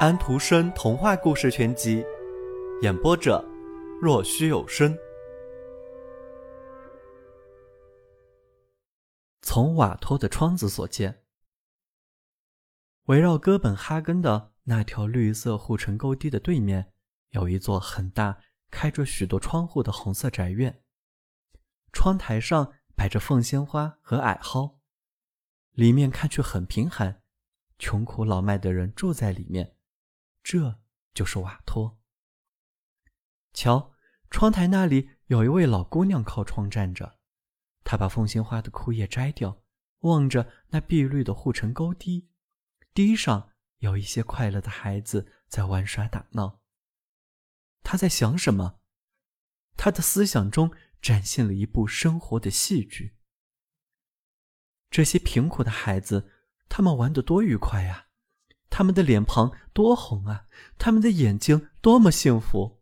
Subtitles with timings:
[0.00, 2.02] 安徒生童话故事全集，
[2.80, 3.44] 演播者：
[4.00, 4.96] 若虚有声。
[9.42, 11.22] 从瓦托的窗子所见，
[13.08, 16.94] 围绕哥本哈根的那条绿色护城沟堤的对面，
[17.32, 18.38] 有一座很大、
[18.70, 20.82] 开着许多窗户的红色宅院。
[21.92, 24.78] 窗台上摆着凤仙花和矮蒿，
[25.72, 27.20] 里面看去很贫寒，
[27.78, 29.76] 穷苦老迈的人住在里面。
[30.42, 30.80] 这
[31.12, 31.98] 就是瓦托。
[33.52, 33.94] 瞧，
[34.30, 37.18] 窗台那里有一位老姑娘靠窗站着。
[37.84, 39.62] 她把凤仙花的枯叶摘掉，
[40.00, 42.28] 望着那碧绿的护城沟堤，
[42.94, 46.60] 堤上有一些快乐的孩子在玩耍打闹。
[47.82, 48.80] 他在想什么？
[49.76, 53.16] 他的思想中展现了一部生活的戏剧。
[54.90, 56.30] 这些贫苦的孩子，
[56.68, 58.09] 他们玩得多愉快呀！
[58.70, 60.46] 他们的脸庞多红啊！
[60.78, 62.80] 他们的眼睛多么幸福！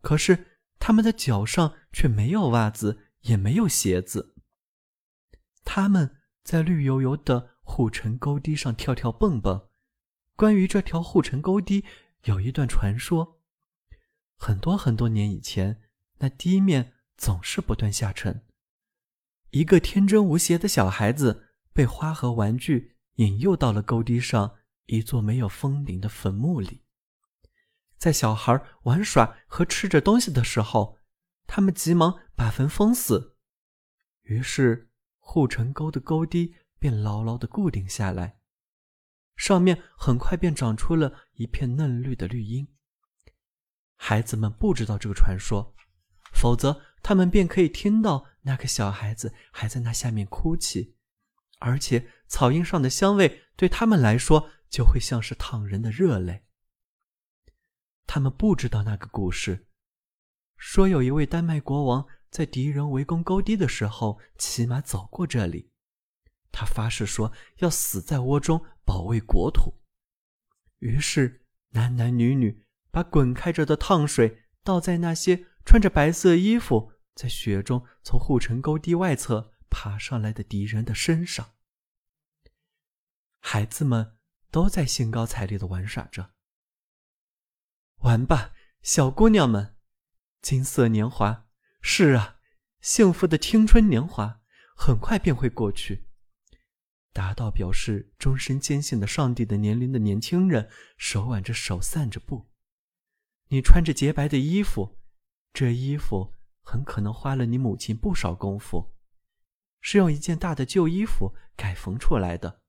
[0.00, 3.02] 可是他们的脚上却没有袜子。
[3.26, 4.36] 也没有鞋子。
[5.64, 9.68] 他们在绿油油的护城沟堤上跳跳蹦蹦。
[10.36, 11.84] 关于这条护城沟堤，
[12.22, 13.40] 有一段传说：
[14.36, 15.82] 很多很多年以前，
[16.18, 18.46] 那堤面总是不断下沉。
[19.50, 24.54] 一个天真无邪的小孩子被花和玩具引诱到了沟堤上
[24.86, 26.82] 一座没有封顶的坟墓里。
[27.98, 30.96] 在小孩玩耍和吃着东西的时候。
[31.48, 33.36] 他们急忙把坟封死，
[34.22, 38.40] 于是护城沟的沟堤便牢牢地固定下来，
[39.36, 42.66] 上面很快便长出了一片嫩绿的绿荫。
[43.94, 45.72] 孩子们不知道这个传说，
[46.32, 50.96] 否则他们便可以听到那个小孩子还在那下面哭泣，
[51.60, 56.44] 而且草荫上的香味对他们来说就会像是烫人的热泪。
[58.06, 59.68] 他们不知道那个故事。
[60.56, 65.70] 说有一位丹麦国王在敌人围攻沟堤的时候骑马走过这里，
[66.50, 69.82] 他发誓说要死在窝中保卫国土。
[70.78, 81.54] 于是男男女女把滚开着的烫水倒在那些穿着白色衣服在雪中从护城沟堤外侧爬上来的敌人的身上。
[83.40, 84.15] 孩子们
[84.56, 86.30] 都在兴高采烈地玩耍着。
[87.98, 89.76] 玩吧，小姑娘们！
[90.40, 91.46] 金色年华，
[91.82, 92.38] 是啊，
[92.80, 94.40] 幸福的青春年华，
[94.74, 96.06] 很快便会过去。
[97.12, 102.46] 达到表示终身坚信的上帝的年龄的年轻人，手挽着手散着步。
[103.48, 104.96] 你穿着洁白的衣服，
[105.52, 108.94] 这衣服很可能花了你母亲不少功夫，
[109.82, 112.62] 是用一件大的旧衣服改缝出来的。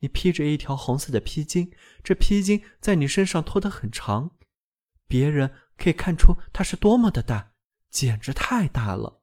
[0.00, 4.36] 你披着一条红色的披巾，这披巾在你身上拖得很长，
[5.06, 5.52] 别人。
[5.78, 7.52] 可以看出它是多么的大，
[7.90, 9.20] 简直太大了。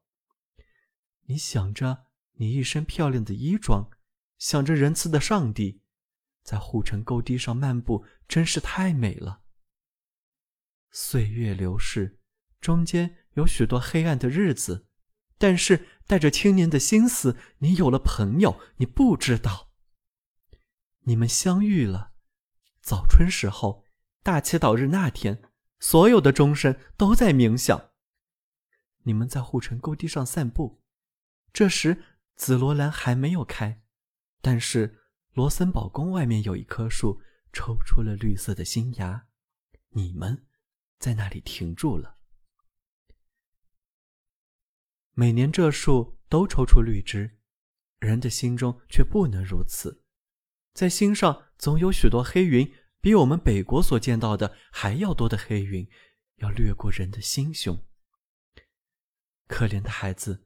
[1.25, 3.89] 你想着你一身漂亮的衣装，
[4.37, 5.81] 想着仁慈的上帝，
[6.43, 9.41] 在护城沟堤上漫步，真是太美了。
[10.91, 12.19] 岁月流逝，
[12.61, 14.85] 中间有许多黑暗的日子，
[15.39, 19.72] 但是带着青年的心思，你有了朋友，你不知道。
[21.03, 22.13] 你们相遇了，
[22.81, 23.85] 早春时候，
[24.21, 25.41] 大祈祷日那天。
[25.79, 27.91] 所有的钟声都在冥想。
[28.99, 30.81] 你们在护城沟堤上散步，
[31.51, 32.01] 这时
[32.37, 33.83] 紫罗兰还没有开，
[34.41, 35.01] 但是
[35.33, 37.21] 罗森堡宫外面有一棵树
[37.51, 39.27] 抽出了绿色的新芽，
[39.89, 40.47] 你们
[40.99, 42.17] 在那里停住了。
[45.11, 47.39] 每年这树都抽出绿枝，
[47.99, 50.02] 人的心中却不能如此，
[50.73, 52.73] 在心上总有许多黑云。
[53.03, 55.85] 比我们北国所见到的还要多的黑云，
[56.35, 57.85] 要掠过人的心胸。
[59.45, 60.45] 可怜的孩子，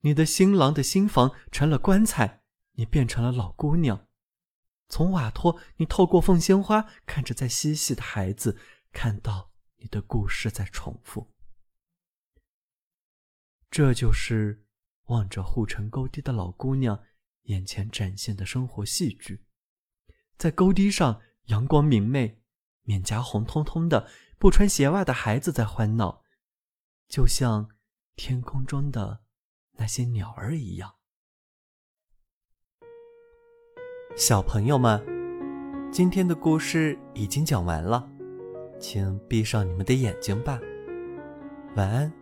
[0.00, 4.08] 你的新郎的新房成了棺材，你变成了老姑娘。
[4.88, 8.58] 从瓦托，你透过凤仙花看着在嬉戏的孩子，
[8.92, 11.30] 看到你的故事在重复。
[13.70, 14.64] 这就是
[15.08, 17.04] 望着护城沟堤的老姑娘
[17.42, 19.44] 眼前展现的生活戏剧，
[20.40, 21.20] 在沟堤上。
[21.46, 22.38] 阳光明媚，
[22.82, 24.08] 面颊红彤彤的，
[24.38, 26.22] 不穿鞋袜的孩子在欢闹，
[27.08, 27.70] 就像
[28.14, 29.22] 天空中的
[29.72, 30.94] 那些鸟儿一样。
[34.16, 35.04] 小朋友们，
[35.90, 38.08] 今天的故事已经讲完了，
[38.78, 40.60] 请闭上你们的眼睛吧，
[41.74, 42.19] 晚安。